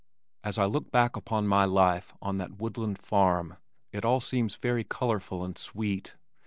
[0.43, 3.57] As I look back upon my life on that woodland farm,
[3.91, 6.15] it all seems very colorful and sweet.